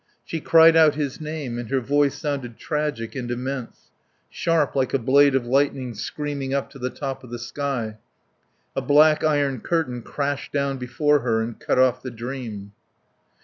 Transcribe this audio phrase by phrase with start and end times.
[0.25, 3.91] She cried out his name, and her voice sounded tragic and immense;
[4.31, 7.97] sharp like a blade of lightning screaming up to the top of the sky.
[8.75, 12.71] A black iron curtain crashed down before her and cut off the dream.